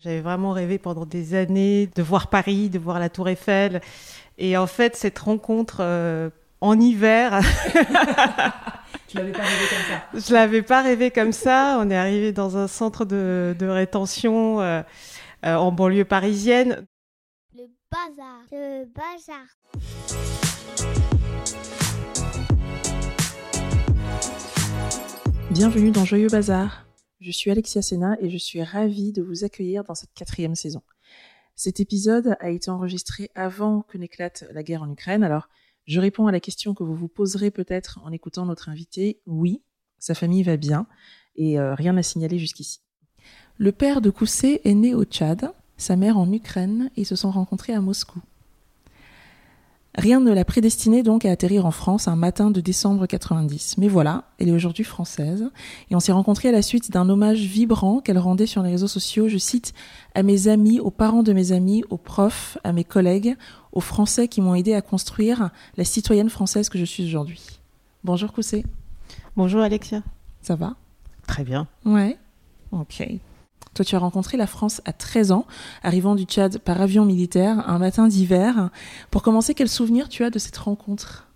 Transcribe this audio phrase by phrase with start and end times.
[0.00, 3.80] J'avais vraiment rêvé pendant des années de voir Paris, de voir la Tour Eiffel.
[4.38, 7.40] Et en fait, cette rencontre euh, en hiver.
[9.08, 11.78] tu l'avais pas rêvé comme ça Je l'avais pas rêvé comme ça.
[11.80, 14.82] On est arrivé dans un centre de, rétention euh,
[15.44, 16.86] euh, en banlieue parisienne.
[17.56, 18.42] Le bazar.
[18.52, 19.46] Le bazar.
[25.50, 26.87] Bienvenue dans Joyeux Bazar.
[27.20, 30.82] Je suis Alexia Sena et je suis ravie de vous accueillir dans cette quatrième saison.
[31.56, 35.48] Cet épisode a été enregistré avant que n'éclate la guerre en Ukraine, alors
[35.86, 39.20] je réponds à la question que vous vous poserez peut-être en écoutant notre invité.
[39.26, 39.62] Oui,
[39.98, 40.86] sa famille va bien
[41.34, 42.82] et euh, rien à signaler jusqu'ici.
[43.56, 47.16] Le père de Koussé est né au Tchad, sa mère en Ukraine et ils se
[47.16, 48.20] sont rencontrés à Moscou.
[49.98, 53.78] Rien ne l'a prédestinée donc à atterrir en France un matin de décembre 90.
[53.78, 55.50] Mais voilà, elle est aujourd'hui française.
[55.90, 58.86] Et on s'est rencontrés à la suite d'un hommage vibrant qu'elle rendait sur les réseaux
[58.86, 59.74] sociaux, je cite,
[60.14, 63.34] à mes amis, aux parents de mes amis, aux profs, à mes collègues,
[63.72, 67.58] aux Français qui m'ont aidé à construire la citoyenne française que je suis aujourd'hui.
[68.04, 68.64] Bonjour Coussé.
[69.34, 70.04] Bonjour Alexia.
[70.42, 70.76] Ça va?
[71.26, 71.66] Très bien.
[71.84, 72.16] Ouais.
[72.70, 73.02] Ok.
[73.74, 75.46] Toi, tu as rencontré la France à 13 ans,
[75.82, 78.70] arrivant du Tchad par avion militaire un matin d'hiver.
[79.10, 81.28] Pour commencer, quel souvenir tu as de cette rencontre?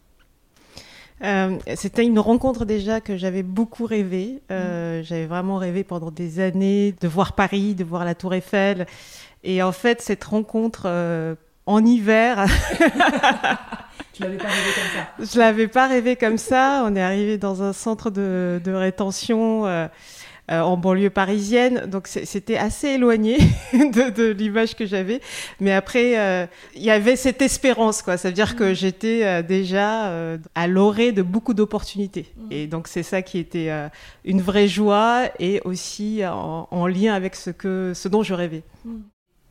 [1.23, 4.43] Euh, c'était une rencontre déjà que j'avais beaucoup rêvé.
[4.51, 5.05] Euh, mm.
[5.05, 8.87] J'avais vraiment rêvé pendant des années de voir Paris, de voir la Tour Eiffel.
[9.45, 11.35] Et en fait, cette rencontre euh,
[11.67, 12.45] en hiver.
[14.13, 15.33] tu l'avais pas rêvé comme ça?
[15.33, 16.83] Je l'avais pas rêvé comme ça.
[16.87, 19.89] On est arrivé dans un centre de, de rétention
[20.51, 21.87] euh, en banlieue parisienne.
[21.87, 23.39] Donc c'était assez éloigné
[23.73, 25.21] de, l'image que j'avais.
[25.61, 28.17] Mais après, euh, il y avait cette espérance, quoi.
[28.17, 28.75] Ça veut dire que mm.
[28.75, 30.11] j'étais euh, déjà
[30.57, 32.27] à l'orée de beaucoup d'opportunités.
[32.37, 32.47] Mm.
[32.51, 33.71] Et donc c'est ça qui était
[34.25, 38.65] une vraie joie et aussi en, lien avec ce, que, ce dont je rêvais.
[38.85, 38.97] Mm.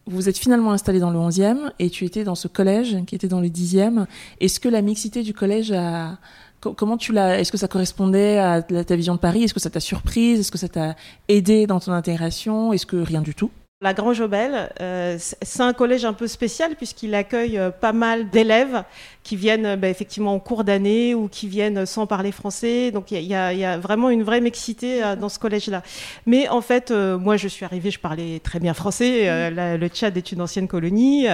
[0.08, 3.30] Vous êtes finalement installé dans le 11e et tu étais dans ce collège qui était
[3.30, 4.08] dans le 10e.
[4.42, 6.18] Est-ce que la mixité du collège a,
[6.62, 9.44] Comment tu l'as Est-ce que ça correspondait à ta vision de Paris?
[9.44, 10.40] Est-ce que ça t'a surprise?
[10.40, 10.96] Est-ce que ça t'a
[11.28, 12.72] aidé dans ton intégration?
[12.72, 13.50] Est-ce que rien du tout?
[13.82, 18.30] La Grange Aubel, euh, c'est un collège un peu spécial puisqu'il accueille euh, pas mal
[18.30, 18.84] d'élèves
[19.24, 22.92] qui viennent euh, bah, effectivement en cours d'année ou qui viennent sans parler français.
[22.92, 25.82] Donc il y, a, vraiment une vraie mixité dans ce collège-là.
[26.28, 29.50] Mais en fait, moi je suis arrivée, je parlais très bien français.
[29.52, 31.28] le Tchad est une ancienne colonie.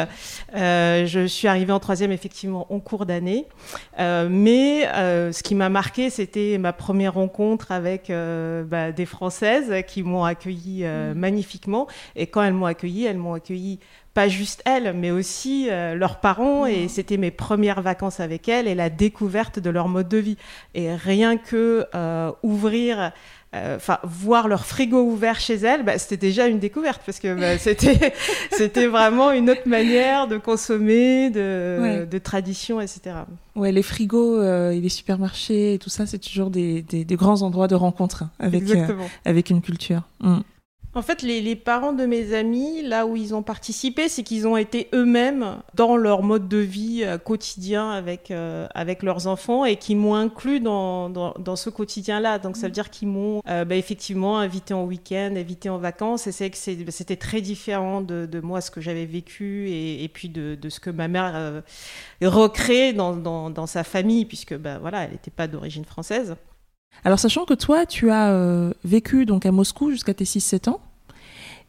[0.54, 3.46] je suis arrivée en troisième effectivement en cours d'année.
[3.98, 10.24] mais ce qui m'a marqué, c'était ma première rencontre avec bah, des Françaises qui m'ont
[10.24, 11.14] accueillie mmh.
[11.14, 11.88] magnifiquement.
[12.16, 13.80] Et quand elles m'ont accueilli, elles m'ont accueilli
[14.18, 16.66] pas juste elles, mais aussi euh, leurs parents.
[16.66, 16.90] Et mmh.
[16.90, 20.38] c'était mes premières vacances avec elles et la découverte de leur mode de vie.
[20.74, 23.12] Et rien que euh, ouvrir
[23.54, 27.40] euh, enfin voir leur frigo ouvert chez elles, bah, c'était déjà une découverte parce que
[27.40, 28.12] bah, c'était
[28.52, 33.18] c'était vraiment une autre manière de consommer, de, de tradition, etc.
[33.56, 37.68] Ouais, les frigos et les supermarchés et tout ça, c'est toujours des, des, grands endroits
[37.68, 38.64] de rencontre avec
[39.26, 40.02] avec une culture.
[40.22, 40.40] Mmh.
[40.98, 44.58] En fait, les, parents de mes amis, là où ils ont participé, c'est qu'ils ont
[44.58, 49.76] été eux-mêmes dans leur mode de vie euh, quotidien avec, euh, avec leurs enfants et
[49.76, 52.40] qui m'ont inclus dans, dans, ce quotidien-là.
[52.40, 56.26] Donc, ça veut dire qu'ils m'ont euh, bah, effectivement invité en week-end, invité en vacances.
[56.26, 60.58] Et c'est que c'était très différent de, moi, ce que j'avais vécu et, puis de,
[60.68, 61.62] ce que ma mère
[62.24, 66.36] recrée dans, dans, dans, sa famille, puisque bah, voilà, elle n'était pas d'origine française.
[67.04, 70.82] Alors, sachant que toi, tu as vécu donc à Moscou jusqu'à tes 6-7 ans,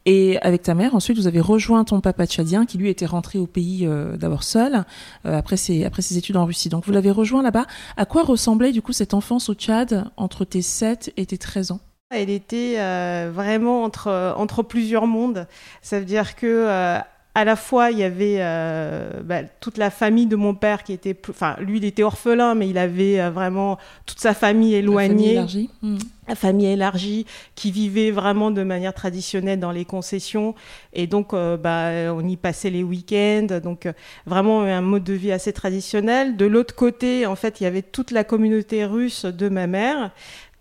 [0.05, 3.37] et avec ta mère, ensuite, vous avez rejoint ton papa tchadien qui, lui, était rentré
[3.37, 4.85] au pays euh, d'abord seul,
[5.25, 6.69] euh, après, ses, après ses études en Russie.
[6.69, 7.65] Donc, vous l'avez rejoint là-bas.
[7.97, 11.71] À quoi ressemblait, du coup, cette enfance au Tchad entre tes 7 et tes 13
[11.71, 11.79] ans?
[12.11, 15.45] Elle était euh, vraiment entre, entre plusieurs mondes.
[15.81, 17.03] Ça veut dire que
[17.35, 20.93] à la fois, il y avait euh, bah, toute la famille de mon père qui
[20.93, 25.07] était, enfin, lui, il était orphelin, mais il avait euh, vraiment toute sa famille éloignée.
[25.07, 25.69] La famille élargie.
[25.81, 25.97] Hmm.
[26.35, 27.25] Famille élargie
[27.55, 30.55] qui vivait vraiment de manière traditionnelle dans les concessions.
[30.93, 33.59] Et donc, euh, bah, on y passait les week-ends.
[33.63, 33.87] Donc,
[34.25, 36.37] vraiment un mode de vie assez traditionnel.
[36.37, 40.11] De l'autre côté, en fait, il y avait toute la communauté russe de ma mère.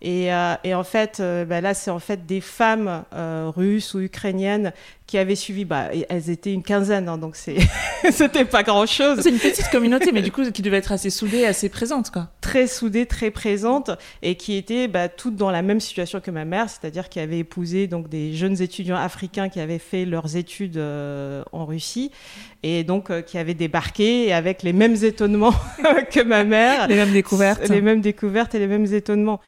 [0.00, 0.28] Et,
[0.64, 3.04] et, en fait, bah, là, c'est en fait des femmes
[3.56, 4.72] russes ou ukrainiennes
[5.08, 7.34] qui avaient suivi, bah, elles étaient une quinzaine, hein, donc
[8.12, 9.20] c'était pas grand chose.
[9.22, 12.28] C'est une petite communauté, mais du coup, qui devait être assez soudée, assez présente, quoi.
[12.42, 13.90] Très soudée, très présente,
[14.20, 17.38] et qui était bah, toutes dans la même situation que ma mère, c'est-à-dire qui avait
[17.38, 22.12] épousé donc des jeunes étudiants africains qui avaient fait leurs études euh, en Russie,
[22.62, 25.54] et donc euh, qui avaient débarqué avec les mêmes étonnements
[26.12, 26.86] que ma mère.
[26.86, 27.66] Les mêmes découvertes.
[27.70, 29.40] Les mêmes découvertes et les mêmes étonnements.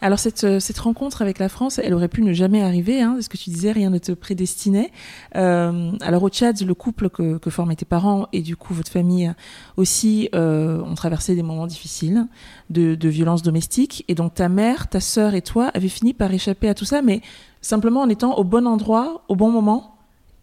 [0.00, 3.16] Alors cette, euh, cette rencontre avec la France, elle aurait pu ne jamais arriver, hein,
[3.20, 4.92] ce que tu disais, rien ne te prédestinait.
[5.36, 8.90] Euh, alors au Tchad, le couple que, que formaient tes parents et du coup votre
[8.90, 9.32] famille
[9.76, 12.26] aussi euh, ont traversé des moments difficiles
[12.70, 14.04] de, de violences domestiques.
[14.08, 17.02] Et donc ta mère, ta sœur et toi avez fini par échapper à tout ça,
[17.02, 17.20] mais
[17.60, 19.95] simplement en étant au bon endroit, au bon moment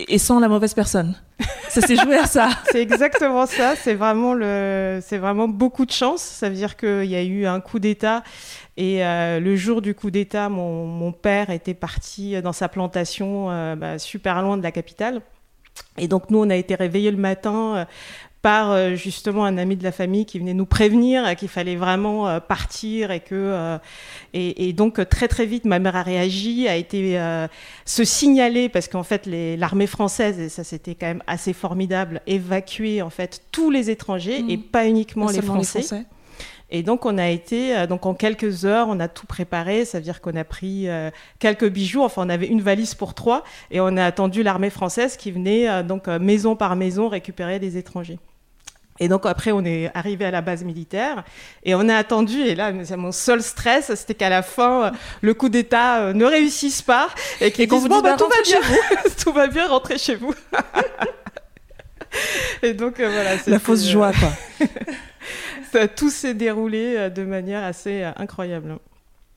[0.07, 1.15] et sans la mauvaise personne.
[1.69, 2.49] Ça s'est joué à ça.
[2.71, 3.75] C'est exactement ça.
[3.75, 6.21] C'est vraiment le, vraiment beaucoup de chance.
[6.21, 8.23] Ça veut dire qu'il y a eu un coup d'État
[8.77, 13.51] et euh, le jour du coup d'État, mon, mon, père était parti dans sa plantation
[13.51, 15.21] euh, bah, super loin de la capitale.
[15.97, 17.85] Et donc nous, on a été réveillés le matin euh,
[18.43, 22.27] par euh, justement un ami de la famille qui venait nous prévenir qu'il fallait vraiment
[22.27, 23.77] euh, partir et que euh,
[24.33, 27.17] et, et, donc très très vite ma mère a réagi, a été
[27.85, 33.01] se signaler parce qu'en fait l'armée française et ça c'était quand même assez formidable évacuer
[33.01, 34.49] en fait tous les étrangers mmh.
[34.49, 35.79] et pas uniquement les Français.
[35.79, 36.05] les Français.
[36.69, 39.85] Et donc on a été, donc en quelques heures, on a tout préparé.
[39.85, 42.01] Ça veut dire qu'on a pris euh, quelques bijoux.
[42.01, 45.69] Enfin, on avait une valise pour trois, et on a attendu l'armée française qui venait
[45.69, 48.17] euh, donc maison par maison récupérer des étrangers.
[48.99, 51.23] Et donc après, on est arrivé à la base militaire
[51.63, 52.41] et on a attendu.
[52.41, 54.91] Et là, mon seul stress, c'était qu'à la fin,
[55.21, 57.09] le coup d'État euh, ne réussisse pas
[57.41, 58.59] et qu'ils disent bon, bah, tout va bien,
[59.23, 60.33] tout va bien, rentrez chez vous.
[62.61, 63.31] et donc euh, voilà.
[63.47, 64.67] La fausse joie, quoi.
[65.71, 68.77] ça, tout s'est déroulé euh, de manière assez incroyable.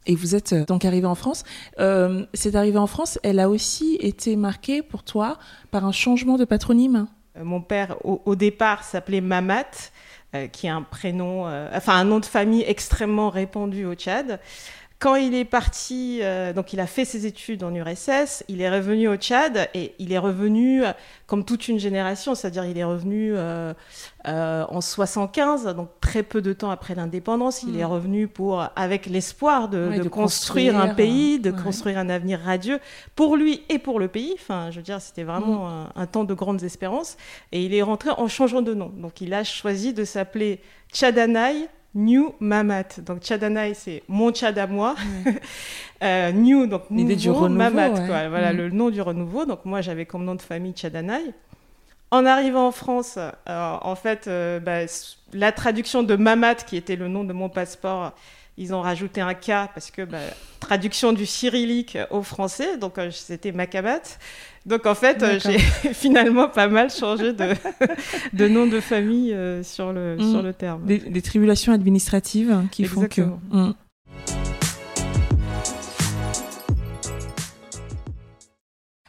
[0.07, 1.43] Et vous êtes donc arrivé en France.
[1.81, 5.39] Euh, cette arrivée en France, elle a aussi été marquée pour toi
[5.71, 6.97] par un changement de patronyme?
[6.99, 9.91] euh, mon père, au, au départ, s'appelait Mamat,
[10.35, 14.41] euh, qui est un prénom, euh, enfin un nom de famille extrêmement répandu au Tchad.
[14.99, 18.71] Quand il est parti, euh, donc il a fait ses études en URSS, il est
[18.71, 20.85] revenu au Tchad et il est revenu
[21.27, 23.75] comme toute une génération, c'est-à-dire il est revenu euh,
[24.27, 27.69] euh, en 75, donc très peu de temps après l'indépendance, mmh.
[27.69, 27.89] il est mm.
[27.89, 31.63] revenu pour avec l'espoir de, ouais, de, de, construire, construire un pays, de ouais.
[31.63, 32.81] construire un avenir radieux
[33.15, 34.33] pour lui et pour le pays.
[34.35, 35.91] Enfin, je veux dire, c'était vraiment mmh.
[35.95, 37.19] un, un, temps de grandes espérances.
[37.53, 38.91] Et il est rentré en changeant de nom.
[38.97, 40.61] Donc il a choisi de s'appeler
[40.91, 43.01] Tchadanaï New Mamat.
[43.05, 44.95] Donc Tchadanaï, c'est mon Tchad à moi.
[45.25, 45.41] Ouais.
[46.05, 48.07] euh, new, donc nouveau, du renouveau, Mamat, ouais.
[48.07, 48.29] quoi.
[48.29, 48.57] Voilà mmh.
[48.57, 49.47] le nom du renouveau.
[49.47, 51.33] Donc moi, j'avais comme nom de famille Tchadanaï.
[52.11, 54.87] En arrivant en France, euh, en fait, euh, bah,
[55.33, 58.13] la traduction de Mamat, qui était le nom de mon passeport,
[58.59, 60.19] ils ont rajouté un K parce que bah,
[60.61, 64.01] traduction du cyrillique au français, donc euh, c'était Makabat.
[64.65, 65.59] Donc en fait, euh, j'ai
[65.93, 67.55] finalement pas mal changé de,
[68.33, 70.31] de nom de famille euh, sur, le, mmh.
[70.31, 70.85] sur le terme.
[70.87, 73.41] Des, des tribulations administratives hein, qui Exactement.
[73.51, 73.57] font que.
[73.57, 73.75] Mmh.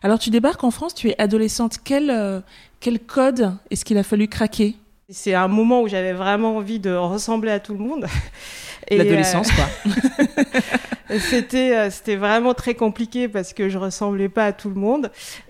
[0.03, 1.77] Alors tu débarques en France, tu es adolescente.
[1.83, 2.43] Quel,
[2.79, 4.75] quel code est-ce qu'il a fallu craquer?
[5.09, 8.07] C'est un moment où j'avais vraiment envie de ressembler à tout le monde.
[8.91, 9.53] L'adolescence, euh...
[9.55, 11.19] quoi.
[11.19, 15.09] c'était, euh, c'était vraiment très compliqué parce que je ressemblais pas à tout le monde.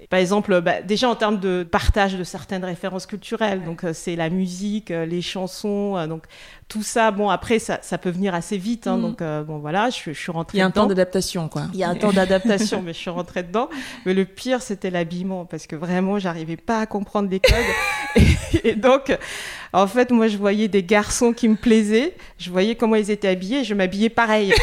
[0.09, 4.15] Par exemple, bah, déjà en termes de partage de certaines références culturelles, donc euh, c'est
[4.15, 6.23] la musique, euh, les chansons, euh, donc
[6.69, 7.11] tout ça.
[7.11, 9.01] Bon, après ça, ça peut venir assez vite, hein, mmh.
[9.01, 10.57] donc euh, bon voilà, je, je suis rentrée.
[10.57, 10.83] Il y a un dedans.
[10.83, 11.63] temps d'adaptation, quoi.
[11.73, 13.69] Il y a un temps d'adaptation, mais je suis rentrée dedans.
[14.05, 17.53] Mais le pire, c'était l'habillement parce que vraiment, j'arrivais pas à comprendre les codes.
[18.15, 19.17] et, et donc,
[19.73, 23.27] en fait, moi, je voyais des garçons qui me plaisaient, je voyais comment ils étaient
[23.27, 24.53] habillés, je m'habillais pareil.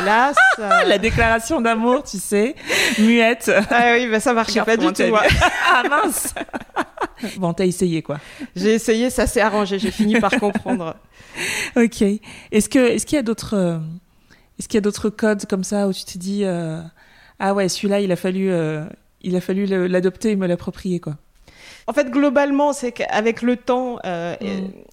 [0.00, 0.84] Là, ça...
[0.86, 2.54] la déclaration d'amour, tu sais,
[2.98, 3.50] muette.
[3.70, 5.08] Ah oui, bah, ça marchait Regarde pas du tout.
[5.10, 5.22] Moi.
[5.72, 6.34] ah mince.
[7.36, 8.18] bon, t'as essayé quoi
[8.56, 9.78] J'ai essayé, ça s'est arrangé.
[9.78, 10.96] J'ai fini par comprendre.
[11.76, 12.02] ok.
[12.50, 13.78] Est-ce que, est-ce qu'il y a d'autres, euh,
[14.58, 16.80] est-ce qu'il y a d'autres codes comme ça où tu te dis, euh,
[17.38, 18.84] ah ouais, celui-là, il a fallu, euh,
[19.22, 21.16] il a fallu l'adopter et me l'approprier quoi?
[21.86, 24.46] En fait, globalement, c'est qu'avec le temps, euh, mm.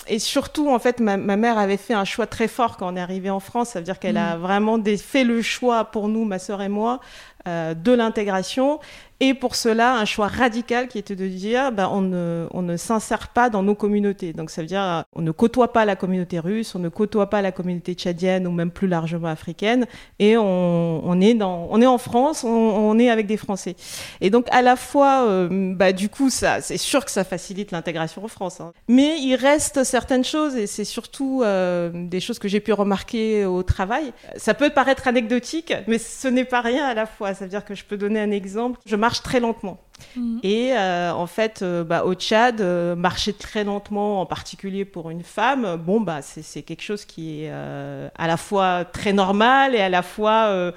[0.08, 2.92] et, et, surtout, en fait, ma, ma, mère avait fait un choix très fort quand
[2.92, 3.70] on est arrivé en France.
[3.70, 4.18] Ça veut dire qu'elle mm.
[4.18, 7.00] a vraiment des, fait le choix pour nous, ma sœur et moi,
[7.48, 8.80] euh, de l'intégration.
[9.22, 12.78] Et pour cela, un choix radical qui était de dire, bah, on ne, on ne
[12.78, 14.32] s'insère pas dans nos communautés.
[14.32, 17.42] Donc ça veut dire, on ne côtoie pas la communauté russe, on ne côtoie pas
[17.42, 19.88] la communauté tchadienne ou même plus largement africaine,
[20.20, 23.76] et on, on est dans, on est en France, on, on, est avec des Français.
[24.22, 27.72] Et donc à la fois, euh, bah, du coup, ça, c'est sûr que ça facilite
[27.72, 28.72] l'intégration en France, hein.
[28.88, 33.46] mais il reste certaines choses, et c'est surtout euh, des choses que j'ai pu remarquer
[33.46, 34.14] au travail.
[34.38, 37.34] Ça peut paraître anecdotique, mais ce n'est pas rien à la fois.
[37.34, 38.80] Ça veut dire que je peux donner un exemple.
[39.12, 39.80] Très lentement.
[40.16, 40.40] Mmh.
[40.44, 45.10] Et euh, en fait, euh, bah, au Tchad, euh, marcher très lentement, en particulier pour
[45.10, 49.82] une femme, bon, bah, c'est quelque chose qui est à la fois très normal et
[49.82, 50.72] à la fois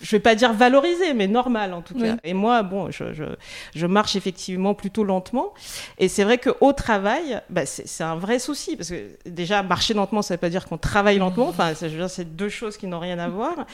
[0.00, 2.16] je vais pas dire valorisé, mais normal en tout cas.
[2.24, 3.24] Et moi, bon, je, je,
[3.74, 5.52] je, marche effectivement plutôt lentement.
[5.98, 8.76] Et c'est vrai qu'au travail, bah, c'est un vrai souci.
[8.76, 11.48] Parce que déjà, marcher lentement, ça veut pas dire qu'on travaille lentement.
[11.48, 13.66] Enfin, c'est deux choses qui n'ont rien à voir.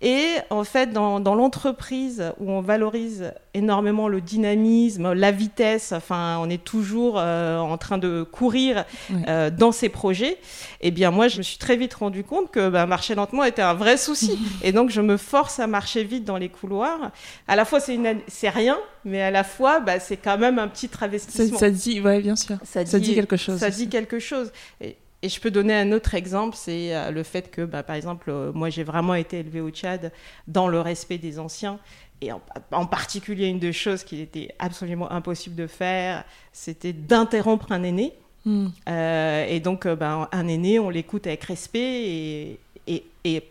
[0.00, 6.38] Et en fait, dans, dans l'entreprise où on valorise énormément le dynamisme, la vitesse, enfin,
[6.40, 8.84] on est toujours euh, en train de courir
[9.26, 10.38] euh, dans ces projets,
[10.80, 13.62] eh bien, moi, je me suis très vite rendu compte que bah, marcher lentement était
[13.62, 14.38] un vrai souci.
[14.62, 17.10] et donc, je me force à marcher vite dans les couloirs.
[17.48, 20.88] À la fois, c'est rien, mais à la fois, bah, c'est quand même un petit
[20.88, 21.58] travestissement.
[21.58, 22.56] Ça, ça dit, ouais, bien sûr.
[22.62, 23.58] Ça, ça dit, quelque chose.
[23.58, 24.52] Ça dit quelque chose.
[24.80, 27.96] Et, et je peux donner un autre exemple, c'est euh, le fait que, bah, par
[27.96, 30.12] exemple, euh, moi j'ai vraiment été élevée au Tchad
[30.46, 31.78] dans le respect des anciens.
[32.20, 37.84] Et en, particulier, une des choses qu'il était absolument impossible de faire, c'était d'interrompre un
[37.84, 38.12] aîné.
[38.44, 38.68] Hmm.
[38.88, 43.44] Euh, et donc, bah, un aîné, on l'écoute avec respect et, et, et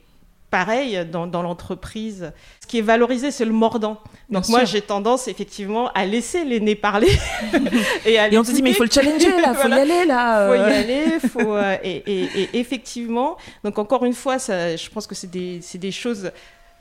[0.49, 2.31] pareil dans, dans l'entreprise.
[2.61, 4.01] Ce qui est valorisé, c'est le mordant.
[4.29, 7.11] Donc moi, j'ai tendance effectivement à laisser l'aîné parler.
[8.05, 10.05] et, à et, on te dit, mais il faut le challenger, là, faut y aller,
[10.05, 10.47] là.
[10.47, 14.89] Il faut y aller, faut, euh, et, et, effectivement, donc encore une fois, ça, je
[14.89, 16.31] pense que c'est des, des, choses,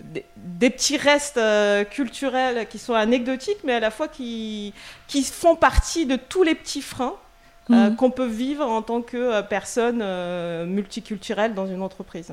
[0.03, 4.75] des, des petits restes euh, culturels qui sont anecdotiques, mais à la fois qui,
[5.09, 7.15] qui font partie de tous les petits freins.
[7.69, 7.97] Euh, mhm.
[7.97, 9.99] qu'on peut vivre en tant que personne
[10.67, 12.33] multiculturelle dans une entreprise.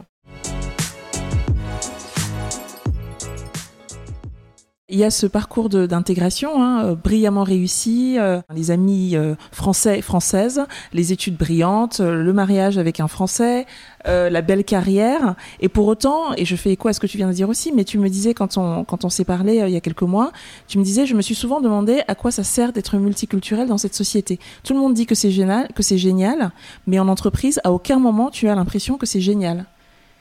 [4.90, 10.02] Il y a ce parcours d'intégration hein, euh, brillamment réussi, euh, les amis euh, français
[10.02, 10.62] françaises,
[10.92, 13.66] les études brillantes, le mariage avec un Français,
[14.06, 15.36] la belle carrière.
[15.62, 17.72] Et pour autant, et je fais écho à ce que tu viens de dire aussi,
[17.72, 20.34] mais tu me disais quand on, quand on s'est parlé il y a quelques mois,
[20.68, 23.78] tu me disais, je me suis souvent demandé à quoi ça sert d'être multiculturel dans
[23.78, 24.38] cette société.
[24.64, 26.52] Tout le monde dit que c'est génial, que c'est génial,
[26.88, 29.66] mais en entreprise, à aucun moment tu as l'impression que c'est génial.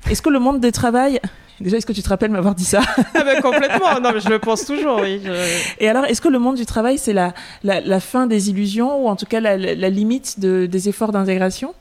[0.09, 1.21] Est-ce que le monde du travail
[1.62, 2.81] Déjà, est-ce que tu te rappelles m'avoir dit ça
[3.14, 5.21] ah ben, Complètement, non, mais je le pense toujours, oui.
[5.78, 9.09] Et alors, est-ce que le monde du travail, c'est la, la, fin des illusions, ou
[9.09, 11.75] en tout cas la, la limite de, des efforts d'intégration?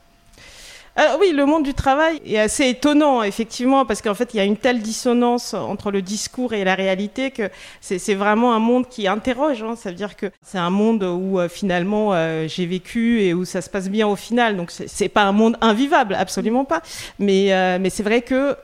[0.94, 4.40] Alors oui, le monde du travail est assez étonnant, effectivement, parce qu'en fait, il y
[4.40, 7.48] a une telle dissonance entre le discours et la réalité que
[7.80, 9.62] c'est vraiment un monde qui interroge.
[9.62, 9.74] Hein.
[9.74, 13.46] Ça veut dire que c'est un monde où euh, finalement euh, j'ai vécu et où
[13.46, 14.58] ça se passe bien au final.
[14.58, 16.82] Donc c'est pas un monde invivable, absolument pas.
[17.18, 18.54] Mais, euh, mais c'est vrai que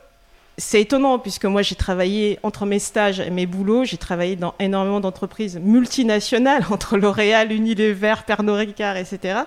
[0.59, 4.53] c'est étonnant puisque moi j'ai travaillé entre mes stages et mes boulots, j'ai travaillé dans
[4.59, 9.39] énormément d'entreprises multinationales entre L'Oréal, Unilever, Pernod Ricard, etc.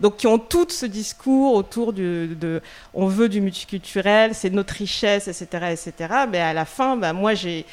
[0.00, 2.62] Donc qui ont tout ce discours autour de
[2.94, 6.14] on veut du multiculturel, c'est notre richesse, etc., etc.
[6.30, 7.66] Mais à la fin, bah, moi j'ai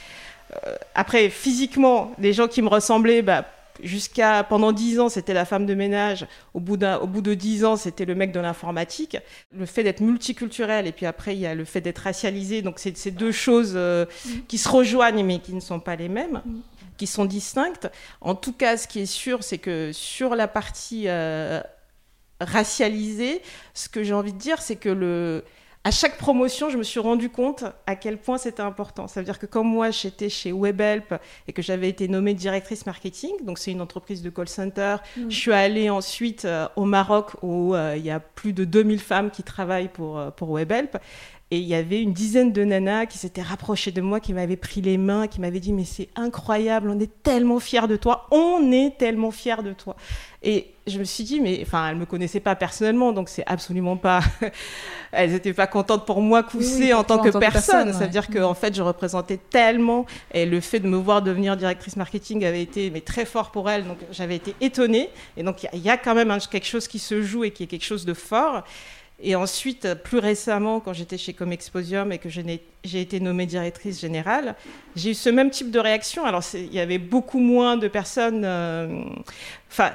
[0.65, 3.45] euh, après physiquement les gens qui me ressemblaient, bah,
[3.83, 6.27] jusqu'à pendant dix ans, c'était la femme de ménage.
[6.53, 9.17] Au bout, au bout de dix ans, c'était le mec de l'informatique.
[9.51, 12.61] Le fait d'être multiculturel et puis après, il y a le fait d'être racialisé.
[12.61, 14.29] Donc, c'est ces deux choses euh, mm.
[14.47, 16.59] qui se rejoignent mais qui ne sont pas les mêmes, mm.
[16.97, 17.89] qui sont distinctes.
[18.21, 21.61] En tout cas, ce qui est sûr, c'est que sur la partie euh,
[22.39, 23.41] racialisée,
[23.73, 25.43] ce que j'ai envie de dire, c'est que le
[25.87, 29.07] à chaque promotion, je me suis rendu compte à quel point c'était important.
[29.07, 31.13] Ça veut dire que comme moi, j'étais chez WebHelp
[31.47, 35.29] et que j'avais été nommée directrice marketing, donc c'est une entreprise de call center, mm.
[35.29, 38.99] je suis allée ensuite euh, au Maroc où euh, il y a plus de 2000
[38.99, 40.97] femmes qui travaillent pour, euh, pour WebHelp.
[41.49, 44.57] Et il y avait une dizaine de nanas qui s'étaient rapprochées de moi, qui m'avaient
[44.57, 48.27] pris les mains, qui m'avaient dit Mais c'est incroyable, on est tellement fiers de toi,
[48.31, 49.95] on est tellement fiers de toi.
[50.43, 53.45] Et je me suis dit Mais enfin, elles ne me connaissaient pas personnellement, donc c'est
[53.45, 54.19] absolument pas.
[55.13, 57.93] elles n'étaient pas contentes pour moi coussée en, tant que personne.
[57.93, 60.05] Ça veut dire qu'en fait, je représentais tellement.
[60.33, 63.69] Et le fait de me voir devenir directrice marketing avait été mais, très fort pour
[63.69, 65.09] elles, donc j'avais été étonnée.
[65.37, 67.63] Et donc, il y, y, a quand même quelque chose qui se joue et qui
[67.63, 68.65] est quelque chose de fort.
[69.19, 74.55] Et ensuite, plus récemment, quand j'étais chez Comexposium et que j'ai été nommée directrice générale,
[74.95, 76.23] j'ai eu ce même type de réaction.
[76.23, 78.43] Alors, il y avait beaucoup moins de personnes.
[78.45, 79.01] Euh,
[79.71, 79.91] enfin.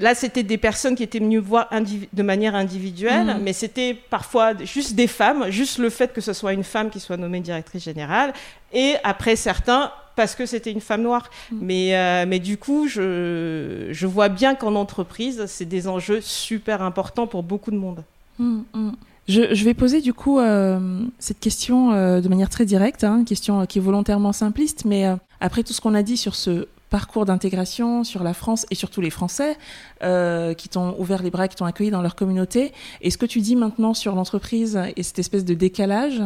[0.00, 3.40] Là, c'était des personnes qui étaient venues voir de manière individuelle, mmh.
[3.42, 7.00] mais c'était parfois juste des femmes, juste le fait que ce soit une femme qui
[7.00, 8.32] soit nommée directrice générale,
[8.72, 11.28] et après certains, parce que c'était une femme noire.
[11.52, 11.58] Mmh.
[11.60, 16.80] Mais, euh, mais du coup, je, je vois bien qu'en entreprise, c'est des enjeux super
[16.80, 18.02] importants pour beaucoup de monde.
[18.38, 18.92] Mm, mm.
[19.26, 23.24] Je, vais poser du coup euh, cette question euh, de manière très directe, hein, une
[23.24, 26.68] question qui est volontairement simpliste, mais euh, après tout ce qu'on a dit sur ce
[26.90, 29.56] parcours d'intégration, sur la France et surtout les Français
[30.00, 33.40] qui t'ont ouvert les bras, qui t'ont accueilli dans leur communauté, et ce que tu
[33.40, 36.22] dis maintenant sur l'entreprise et cette espèce de décalage,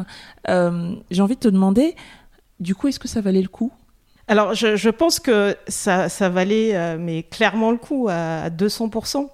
[0.46, 1.94] j'ai envie de te demander,
[2.60, 3.72] du coup, est-ce que ça valait le coup?
[4.26, 9.26] Alors, je, pense que ça, valait, mais clairement le coup à 200%.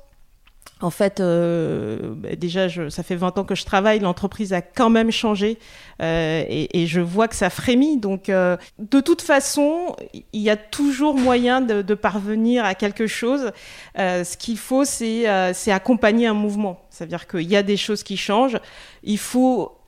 [0.81, 4.61] En fait, euh, bah, déjà, je, ça fait 20 ans que je travaille, l'entreprise a
[4.61, 5.59] quand même changé
[6.03, 7.97] euh, et, et, je vois que ça frémit.
[7.97, 9.95] Donc, euh, de toute façon,
[10.33, 13.53] il y a toujours moyen de, de parvenir à quelque chose.
[13.97, 15.27] Ce qu'il faut, c'est
[15.69, 16.81] accompagner un mouvement.
[16.91, 18.59] C'est-à-dire qu'il y a des choses qui changent.
[19.05, 19.79] Il faut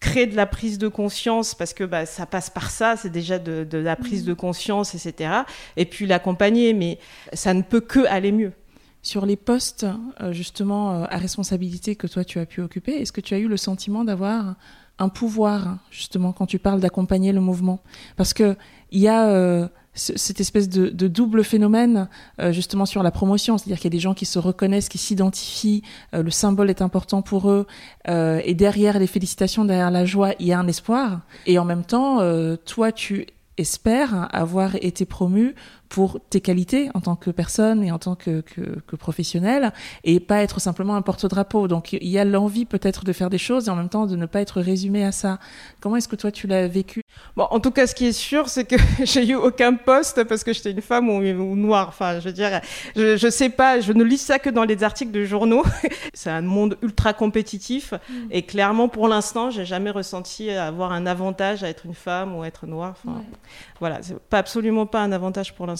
[0.00, 3.38] créer de la prise de conscience parce que bah, ça passe par ça, c'est déjà
[3.38, 4.26] de, de, la prise mmh.
[4.26, 5.30] de conscience, etc.
[5.76, 6.98] Et puis l'accompagner, mais
[7.32, 8.52] ça ne peut que aller mieux.
[9.06, 9.86] Sur les postes
[10.20, 13.38] euh, justement euh, à responsabilité que toi tu as pu occuper, est-ce que tu as
[13.38, 14.56] eu le sentiment d'avoir
[14.98, 17.78] un pouvoir justement quand tu parles d'accompagner le mouvement?
[18.16, 18.56] Parce que
[18.90, 22.08] il y a euh, cette espèce de, double phénomène
[22.50, 25.82] justement sur la promotion, c'est-à-dire qu'il y a des gens qui se reconnaissent, qui s'identifient,
[26.12, 27.66] le symbole est important pour eux,
[28.06, 31.22] et derrière les félicitations, derrière la joie, il y a un espoir.
[31.46, 32.18] Et en même temps,
[32.66, 35.54] toi, tu espères avoir été promu
[35.88, 39.72] pour tes qualités en tant que personne et en tant que, que, que professionnel
[40.04, 41.68] et pas être simplement un porte-drapeau.
[41.68, 44.16] Donc il y a l'envie peut-être de faire des choses et en même temps de
[44.16, 45.38] ne pas être résumé à ça.
[45.80, 47.02] Comment est-ce que toi tu l'as vécu?
[47.36, 50.44] Bon, en tout cas, ce qui est sûr, c'est que j'ai eu aucun poste parce
[50.44, 51.88] que j'étais une femme ou, ou, noire.
[51.88, 52.60] Enfin, je veux dire,
[52.94, 55.64] je, je sais pas, je ne lis ça que dans les articles de journaux.
[56.14, 58.14] c'est un monde ultra compétitif mmh.
[58.30, 62.42] et clairement, pour l'instant, j'ai jamais ressenti avoir un avantage à être une femme ou
[62.42, 62.94] à être noire.
[63.02, 63.24] Enfin, ouais.
[63.80, 65.75] voilà, c'est pas absolument pas un avantage pour l'instant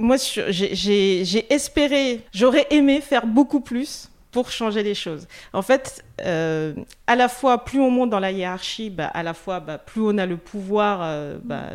[0.00, 0.16] moi,
[0.48, 5.26] j'ai espéré, j'aurais aimé faire beaucoup plus pour changer les choses.
[5.52, 6.72] En fait, euh,
[7.06, 10.00] à la fois, plus on monte dans la hiérarchie, bah, à la fois, bah, plus
[10.00, 11.70] on a le pouvoir euh, bah,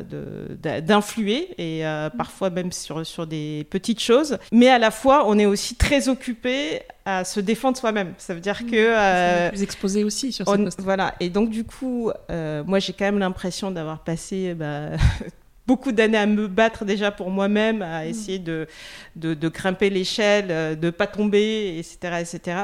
[0.82, 5.38] d'influer, et euh, parfois même sur, sur des petites choses, mais à la fois, on
[5.38, 8.14] est aussi très occupé à se défendre soi-même.
[8.18, 8.74] Ça veut dire que...
[8.74, 10.82] Euh, plus exposé aussi sur ce poste.
[10.82, 14.56] Voilà, et donc du coup, moi j'ai quand même l'impression d'avoir passé...
[15.68, 18.08] Beaucoup d'années à me battre déjà pour moi-même, à mm.
[18.08, 18.68] essayer de,
[19.16, 22.58] de, de grimper l'échelle, euh, de pas tomber, etc., etc.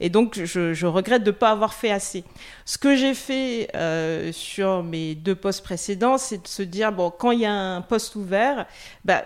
[0.00, 2.24] Et donc, je, je regrette de ne pas avoir fait assez.
[2.64, 7.10] Ce que j'ai fait euh, sur mes deux postes précédents, c'est de se dire, bon,
[7.10, 8.66] quand il y a un poste ouvert,
[9.04, 9.24] bah,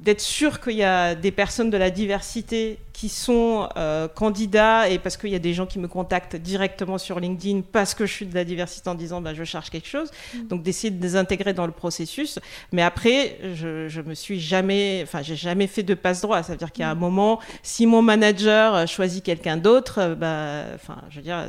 [0.00, 4.98] d'être sûr qu'il y a des personnes de la diversité qui sont euh, candidats et
[4.98, 8.12] parce qu'il y a des gens qui me contactent directement sur LinkedIn parce que je
[8.12, 10.10] suis de la diversité en disant bah, je cherche quelque chose.
[10.34, 10.48] Mmh.
[10.48, 12.38] Donc d'essayer de les intégrer dans le processus.
[12.72, 16.42] Mais après, je, je me suis jamais, enfin j'ai jamais fait de passe droit.
[16.42, 16.98] Ça veut dire qu'il y a un mmh.
[16.98, 21.46] moment, si mon manager choisit quelqu'un d'autre, bah, enfin je veux dire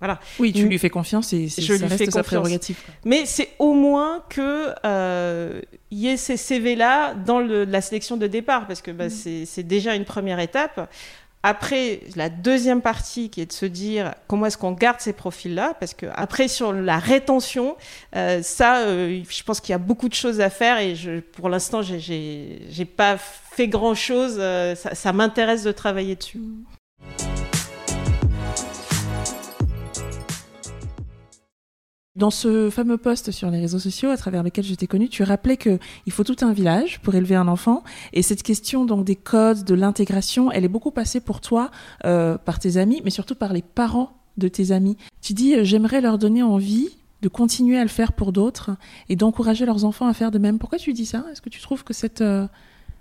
[0.00, 0.18] voilà.
[0.38, 2.78] Oui, tu lui fais confiance et je ça lui reste fais sa prérogative.
[3.04, 5.60] Mais c'est au moins que euh,
[5.90, 9.44] y ait ces CV-là dans le, la sélection de départ, parce que bah, mmh.
[9.44, 10.88] c'est déjà une première étape.
[11.42, 15.74] Après, la deuxième partie qui est de se dire comment est-ce qu'on garde ces profils-là,
[15.80, 17.76] parce que après sur la rétention,
[18.14, 21.20] euh, ça, euh, je pense qu'il y a beaucoup de choses à faire et je,
[21.20, 24.36] pour l'instant, j'ai pas fait grand-chose.
[24.38, 26.40] Euh, ça, ça m'intéresse de travailler dessus.
[32.20, 35.22] Dans ce fameux post sur les réseaux sociaux à travers lequel je t'ai connu, tu
[35.22, 37.82] rappelais que il faut tout un village pour élever un enfant.
[38.12, 41.70] Et cette question donc des codes, de l'intégration, elle est beaucoup passée pour toi
[42.04, 44.98] euh, par tes amis, mais surtout par les parents de tes amis.
[45.22, 46.90] Tu dis euh, j'aimerais leur donner envie
[47.22, 48.72] de continuer à le faire pour d'autres
[49.08, 50.58] et d'encourager leurs enfants à faire de même.
[50.58, 51.24] Pourquoi tu dis ça?
[51.32, 52.46] Est-ce que tu trouves que cette euh,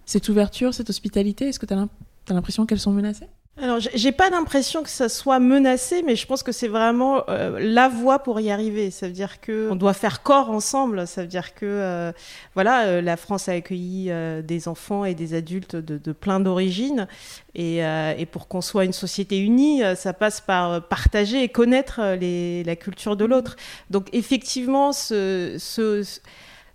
[0.05, 1.87] cette ouverture, cette hospitalité, est-ce que tu as
[2.29, 3.27] l'impression qu'elles sont menacées?
[3.61, 7.59] Alors, j'ai pas l'impression que ça soit menacé, mais je pense que c'est vraiment euh,
[7.59, 8.89] la voie pour y arriver.
[8.89, 11.05] Ça veut dire que on doit faire corps ensemble.
[11.07, 12.11] Ça veut dire que euh,
[12.55, 16.39] voilà, euh, la France a accueilli euh, des enfants et des adultes de, de plein
[16.39, 17.07] d'origines,
[17.53, 21.99] et, euh, et, pour qu'on soit une société unie, ça passe par partager et connaître
[22.19, 23.57] les, la culture de l'autre.
[23.89, 26.03] Donc, effectivement, ce, ce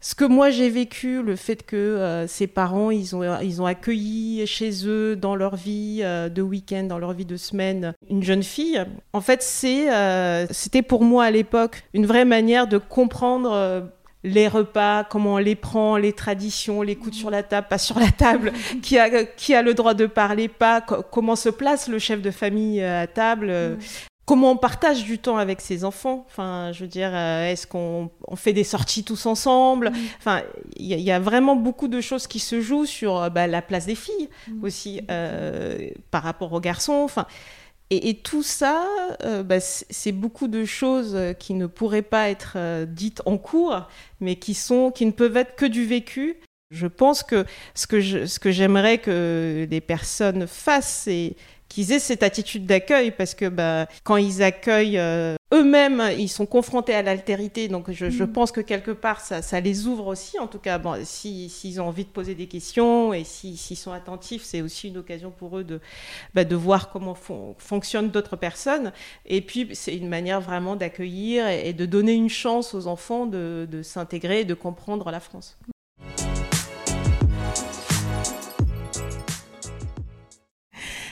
[0.04, 3.64] ce que moi j'ai vécu, le fait que euh, ses parents, ils ont, ils ont
[3.64, 8.22] accueilli chez eux dans leur vie euh, de week-end, dans leur vie de semaine, une
[8.22, 12.76] jeune fille, en fait, c'est, euh, c'était pour moi à l'époque une vraie manière de
[12.76, 13.80] comprendre euh,
[14.24, 17.98] les repas, comment on les prend, les traditions, les coups sur la table, pas sur
[17.98, 21.98] la table, qui a, qui a le droit de parler, pas, comment se place le
[21.98, 23.78] chef de famille à table, mmh
[24.26, 26.24] comment on partage du temps avec ses enfants.
[26.28, 29.90] Enfin, je veux dire, euh, est-ce qu'on on fait des sorties tous ensemble?
[29.90, 29.96] Mmh.
[30.18, 30.42] Enfin,
[30.76, 33.62] il y, y, a vraiment beaucoup de choses qui se jouent sur euh, bah, la
[33.62, 34.64] place des filles mmh.
[34.64, 37.02] aussi euh, par rapport aux garçons.
[37.04, 37.26] Enfin,
[37.90, 38.86] et, et tout ça,
[39.24, 43.88] euh, bah, c'est beaucoup de choses qui ne pourraient pas être dites en cours,
[44.20, 46.36] mais qui sont, qui ne peuvent être que du vécu.
[46.70, 51.36] Je pense que ce que j'aimerais que les personnes fassent, c'est
[51.68, 56.46] qu'ils aient cette attitude d'accueil parce que bah, quand ils accueillent euh, eux-mêmes, ils sont
[56.46, 57.68] confrontés à l'altérité.
[57.68, 58.32] Donc je, je, mm.
[58.32, 60.38] pense que quelque part, ça, ça, les ouvre aussi.
[60.38, 63.92] En tout cas, bon, s'ils si, ont envie de poser des questions et s'ils sont
[63.92, 65.80] attentifs, c'est aussi une occasion pour eux de,
[66.34, 68.92] bah, de voir comment fon fonctionnent d'autres personnes.
[69.26, 73.26] Et puis, c'est une manière vraiment d'accueillir et, et, de donner une chance aux enfants
[73.26, 75.56] de, de s'intégrer et de comprendre la France.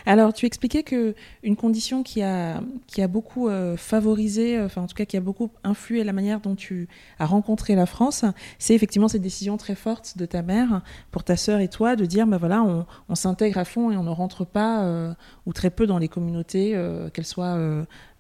[0.07, 2.61] Alors, tu expliquais que une condition qui a,
[3.09, 6.55] beaucoup euh, favorisé, euh, enfin en tout cas qui a beaucoup influé la manière dont
[6.55, 6.89] tu
[7.19, 8.25] as rencontré la France,
[8.59, 12.05] c'est effectivement cette décision très forte de ta mère pour ta sœur et toi de
[12.05, 12.65] dire, ben voilà,
[13.09, 15.13] on, s'intègre à fond et on ne rentre pas euh,
[15.47, 16.77] ou très peu dans les communautés,
[17.13, 17.59] qu'elles soient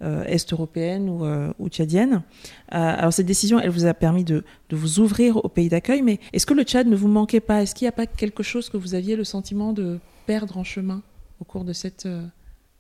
[0.01, 1.25] est-européennes ou,
[1.59, 2.23] ou tchadiennes.
[2.69, 6.19] alors cette décision, elle vous a permis de, de vous ouvrir au pays d'accueil, mais
[6.33, 7.63] est-ce que le Tchad ne vous manquait pas?
[7.63, 10.65] Est-ce qu'il n'y a pas quelque chose que vous aviez le sentiment de perdre en
[10.65, 11.03] chemin?
[11.43, 12.25] Au cours de cette euh,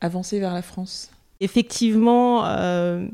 [0.00, 1.10] avancée vers la France?
[1.40, 3.08] Effectivement, euh,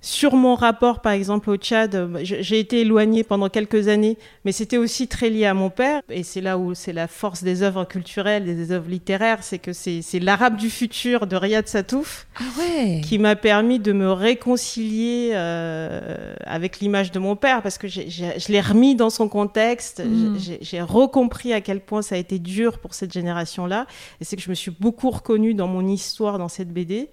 [0.00, 4.76] sur mon rapport, par exemple, au Tchad, j'ai été éloignée pendant quelques années, mais c'était
[4.76, 6.02] aussi très lié à mon père.
[6.10, 9.72] Et c'est là où c'est la force des œuvres culturelles, des œuvres littéraires, c'est que
[9.72, 13.00] c'est l'arabe du futur de Riyad Satouf ah ouais.
[13.04, 18.00] qui m'a permis de me réconcilier euh, avec l'image de mon père, parce que j
[18.02, 20.36] ai, je l'ai remis dans son contexte, mmh.
[20.60, 23.86] j'ai recompris à quel point ça a été dur pour cette génération-là,
[24.20, 27.10] et c'est que je me suis beaucoup reconnue dans mon histoire dans cette BD,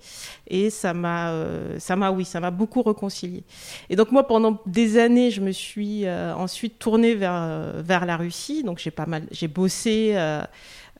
[0.48, 3.44] et ça m'a, euh, ça m'a, oui, ça m'a beaucoup réconcilier.
[3.90, 8.06] Et donc moi, pendant des années, je me suis euh, ensuite tournée vers, euh, vers
[8.06, 8.64] la Russie.
[8.64, 10.14] Donc j'ai pas mal, j'ai bossé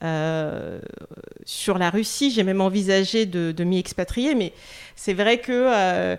[0.02, 0.80] euh,
[1.44, 2.30] sur la Russie.
[2.30, 4.52] J'ai même envisagé de, de m'y expatrier, mais
[4.96, 6.16] c'est vrai que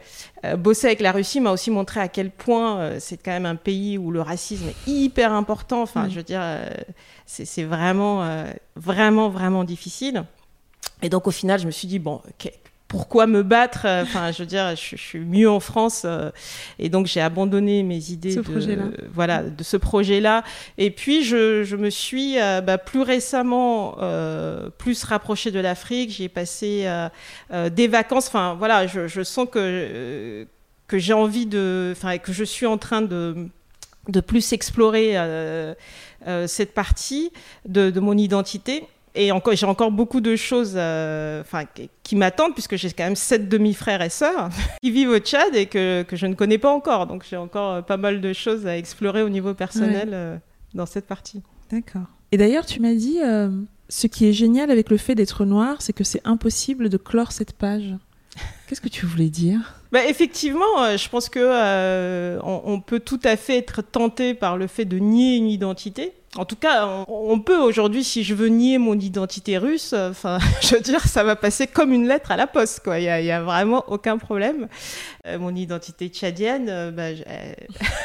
[0.55, 3.97] bosser avec la Russie m'a aussi montré à quel point c'est quand même un pays
[3.97, 5.81] où le racisme est hyper important.
[5.81, 6.09] Enfin, mmh.
[6.09, 6.41] je veux dire,
[7.25, 10.23] c'est vraiment, vraiment, vraiment difficile.
[11.01, 12.21] Et donc au final, je me suis dit bon,
[12.95, 16.31] pourquoi me battre euh, Enfin, je veux dire, je, je, suis mieux en France, euh,
[16.79, 18.77] et donc j'ai abandonné mes idées ce de,
[19.13, 20.45] voilà, de ce projet-là.
[20.77, 23.97] Et puis je, je me suis euh, bah, plus récemment
[24.77, 26.09] plus rapprochée de l'Afrique.
[26.11, 26.87] J'ai passé
[27.51, 28.27] des vacances.
[28.27, 30.47] Enfin, voilà, je, je sens que
[30.87, 33.49] que j'ai envie de, enfin, que je suis en train de
[34.07, 35.15] de plus explorer
[36.47, 37.31] cette partie
[37.67, 42.53] de, de mon identité et encore, j'ai encore beaucoup de choses euh, qui, qui m'attendent,
[42.53, 44.49] puisque j'ai quand même sept demi-frères et sœurs
[44.81, 47.07] qui vivent au Tchad et que, que, je ne connais pas encore.
[47.07, 50.15] Donc j'ai encore pas mal de choses à explorer au niveau personnel ouais.
[50.15, 50.37] euh,
[50.73, 51.41] dans cette partie.
[51.71, 52.07] D'accord.
[52.31, 53.49] Et d'ailleurs, tu m'as dit, euh,
[53.89, 57.31] ce qui est génial avec le fait d'être noir, c'est que c'est impossible de clore
[57.31, 57.95] cette page.
[58.67, 59.75] Qu'est-ce que tu voulais dire?
[59.91, 64.33] Bah, Effectivement, euh, je pense que euh, on, on, peut tout à fait être tenté
[64.33, 66.13] par le fait de nier une identité.
[66.37, 70.35] En tout cas, on, on peut aujourd'hui, si je veux nier mon identité russe, enfin,
[70.35, 72.99] euh, je veux dire, ça va passer comme une lettre à la poste, quoi.
[72.99, 74.67] Il y a, vraiment aucun problème.
[75.27, 77.55] Euh, mon identité tchadienne, euh, bah, elle...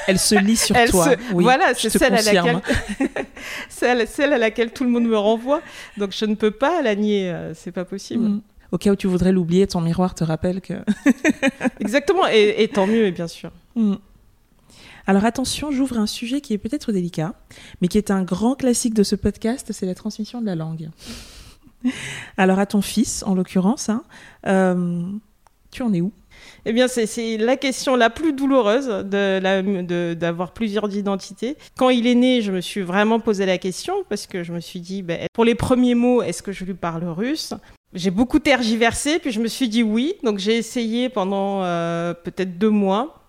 [0.06, 0.18] elle...
[0.18, 1.04] se lit sur toi.
[1.04, 1.32] Se...
[1.32, 2.60] Oui, voilà, c'est celle à laquelle,
[3.68, 5.60] celle, celle à laquelle tout le monde me renvoie.
[5.96, 7.34] Donc, je ne peux pas la nier.
[7.54, 8.24] C'est pas possible.
[8.24, 8.40] Mm
[8.72, 10.74] au cas où tu voudrais l'oublier, ton miroir te rappelle que.
[11.80, 13.50] Exactement, et, et, tant mieux, bien sûr.
[13.74, 13.94] Mm.
[15.10, 17.34] Alors attention, j'ouvre un sujet qui est peut-être délicat,
[17.80, 20.88] mais qui est un grand classique de ce podcast, c'est la transmission de la langue.
[22.36, 24.04] Alors à ton fils, en l'occurrence, hein,
[24.46, 25.02] euh,
[25.72, 26.12] tu en es où?
[26.64, 31.56] Eh bien, c'est la question la plus douloureuse d'avoir de plusieurs identités.
[31.76, 34.60] Quand il est né, je me suis vraiment posé la question parce que je me
[34.60, 37.52] suis dit, ben, pour les premiers mots, est-ce que je lui parle russe?
[37.94, 40.14] J'ai beaucoup tergiversé, puis je me suis dit oui.
[40.22, 43.19] Donc j'ai essayé pendant euh, peut-être deux mois.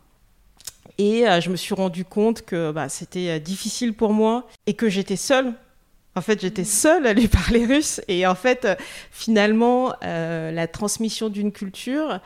[1.01, 4.75] Et euh, je me suis rendu compte que bah, c'était euh, difficile pour moi et
[4.75, 5.51] que j'étais seule.
[6.15, 8.01] En fait, j'étais seule à lui parler russe.
[8.07, 8.75] Et en fait, euh,
[9.09, 12.19] finalement, la transmission d'une culture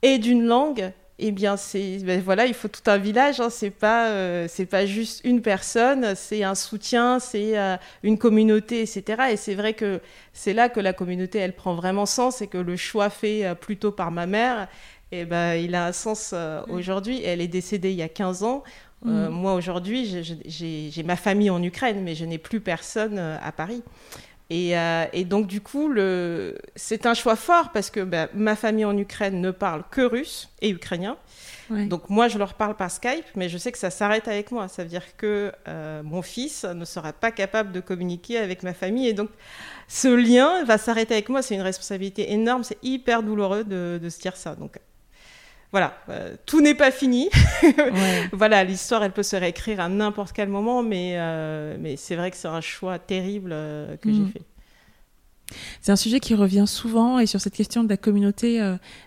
[0.00, 3.40] et d'une langue, eh bien, c'est ben voilà, il faut tout un village.
[3.40, 8.16] Hein, c'est pas euh, c'est pas juste une personne, c'est un soutien, c'est euh, une
[8.16, 9.24] communauté, etc.
[9.32, 10.00] Et c'est vrai que
[10.32, 13.92] c'est là que la communauté elle prend vraiment sens et que le choix fait plutôt
[13.92, 14.68] par ma mère,
[15.12, 17.22] et eh ben il a un sens euh, aujourd'hui.
[17.24, 18.62] Elle est décédée il y a 15 ans.
[19.02, 19.28] Mmh.
[19.28, 23.82] moi aujourd'hui, j'ai ma famille en Ukraine, mais je n'ai plus personne à Paris.
[24.50, 25.94] Et, euh, et, donc, du coup,
[26.74, 30.50] c'est un choix fort parce que bah, ma famille en Ukraine ne parle que russe
[30.60, 31.16] et ukrainien.
[31.70, 31.86] Ouais.
[31.86, 34.66] Donc, moi, je leur parle par Skype, mais je sais que ça s'arrête avec moi.
[34.66, 38.74] Ça veut dire que euh, mon fils ne sera pas capable de communiquer avec ma
[38.74, 39.06] famille.
[39.06, 39.30] Et donc,
[39.86, 41.42] ce lien va s'arrêter avec moi.
[41.42, 42.64] C'est une responsabilité énorme.
[42.64, 44.56] C'est hyper douloureux de, de, se dire ça.
[44.56, 44.80] Donc,
[45.72, 47.28] voilà, euh, tout n'est pas fini.
[47.62, 48.28] ouais.
[48.32, 52.30] Voilà, l'histoire, elle peut se réécrire à n'importe quel moment, mais, euh, mais c'est vrai
[52.30, 54.14] que c'est un choix terrible euh, que mmh.
[54.14, 54.42] j'ai fait.
[55.80, 58.60] C'est un sujet qui revient souvent et sur cette question de la communauté,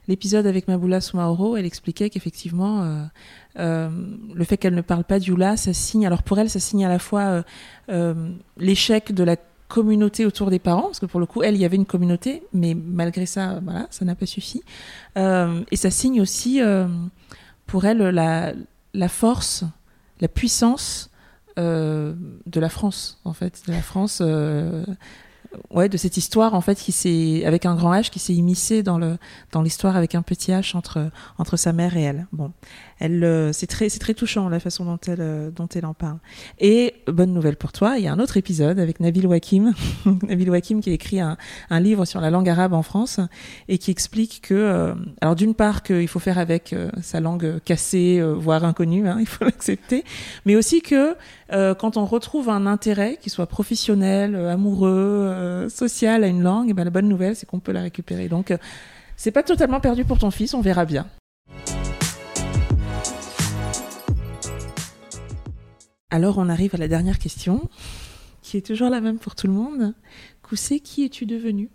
[0.09, 3.07] l'épisode avec Maboula Soumaoro, elle expliquait qu'effectivement,
[3.55, 6.83] le fait qu'elle ne parle pas du là, ça signe, alors pour elle, ça signe
[6.83, 7.45] à la fois
[8.57, 11.65] l'échec de la communauté autour des parents, parce que pour le coup, elle, il y
[11.65, 14.61] avait une communauté, mais malgré ça, voilà, ça n'a pas suffi.
[15.15, 16.61] et ça signe aussi,
[17.65, 18.53] pour elle, la,
[18.93, 19.63] la force,
[20.21, 21.09] la puissance
[21.57, 22.15] de
[22.59, 24.21] la France, en fait, de la France
[25.71, 28.83] ouais, de cette histoire en fait qui s'est avec un grand H qui s'est immiscé
[28.83, 29.17] dans le
[29.51, 32.27] dans l'histoire avec un petit H entre entre sa mère et elle.
[32.31, 32.51] Bon,
[32.99, 35.93] elle euh, c'est très c'est très touchant la façon dont elle euh, dont elle en
[35.93, 36.17] parle.
[36.59, 39.73] Et bonne nouvelle pour toi, il y a un autre épisode avec Nabil Wakim,
[40.27, 41.37] Nabil Wakim qui a écrit un,
[41.69, 43.19] un livre sur la langue arabe en France
[43.67, 48.21] et qui explique que euh, alors d'une part qu'il faut faire avec sa langue cassée
[48.21, 50.03] voire inconnue, hein, il faut l'accepter,
[50.45, 51.15] mais aussi que
[51.77, 56.73] quand on retrouve un intérêt qui soit professionnel, amoureux euh, social à une langue, eh
[56.73, 58.27] ben, la bonne nouvelle, c'est qu'on peut la récupérer.
[58.27, 58.57] Donc, euh,
[59.17, 61.07] c'est pas totalement perdu pour ton fils, on verra bien.
[66.09, 67.69] Alors, on arrive à la dernière question,
[68.41, 69.93] qui est toujours la même pour tout le monde.
[70.41, 71.69] Koussé, qui es-tu devenu?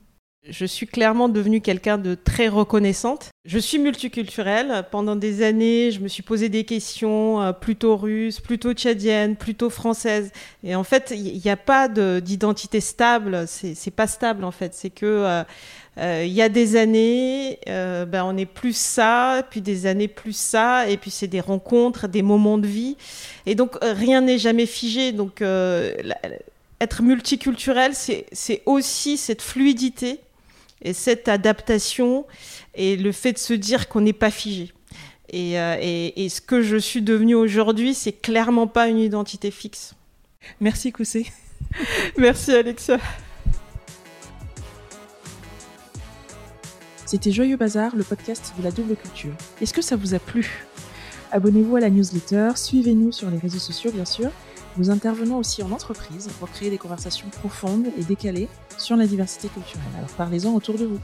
[0.49, 3.31] Je suis clairement devenue quelqu'un de très reconnaissante.
[3.45, 4.85] Je suis multiculturelle.
[4.91, 9.69] Pendant des années, je me suis posé des questions euh, plutôt russes, plutôt tchadiennes, plutôt
[9.69, 10.33] françaises.
[10.65, 13.45] Et en fait, il n'y a pas d'identité stable.
[13.47, 14.75] C'est pas stable en fait.
[14.75, 15.43] C'est que euh,
[15.99, 20.37] euh, il y a des années, ben, on est plus ça, puis des années plus
[20.37, 22.97] ça, et puis c'est des rencontres, des moments de vie.
[23.47, 25.11] Et donc rien n'est jamais figé.
[25.11, 25.43] Donc
[26.81, 30.21] être multiculturel, c'est aussi cette fluidité
[30.83, 32.27] et cette adaptation
[32.75, 34.73] et le fait de se dire qu'on n'est pas figé.
[35.35, 39.95] Euh, et, ce que je suis devenue aujourd'hui, c'est clairement pas une identité fixe.
[40.61, 41.27] Merci Koussé.
[42.17, 42.99] Merci Alexia.
[47.05, 49.33] C'était Joyeux Bazar, le podcast de la double culture.
[49.61, 50.67] Est-ce que ça vous a plu?
[51.31, 54.31] Abonnez-vous à la newsletter, suivez-nous sur les réseaux sociaux bien sûr.
[54.79, 59.49] Nous intervenons aussi en entreprise pour créer des conversations profondes et décalées sur la diversité
[59.49, 59.83] culturelle.
[59.97, 61.01] Alors parlez-en autour de vous.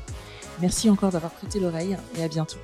[0.60, 2.58] Merci encore d'avoir prêté l'oreille et à bientôt.